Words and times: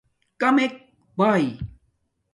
کمک 0.39 0.73
باݵ 1.17 1.45